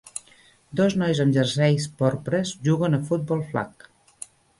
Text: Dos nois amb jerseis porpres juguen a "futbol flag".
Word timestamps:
Dos 0.79 0.93
nois 1.01 1.19
amb 1.25 1.35
jerseis 1.35 1.85
porpres 1.99 2.53
juguen 2.69 2.99
a 2.99 3.01
"futbol 3.11 3.45
flag". 3.53 3.87